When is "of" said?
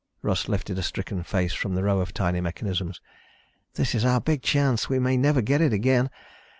1.99-2.11